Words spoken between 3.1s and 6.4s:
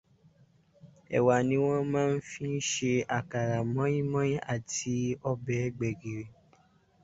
àkàrà, mọ́ínmọ́ín àti ọbẹ̀ gbẹ̀gìrì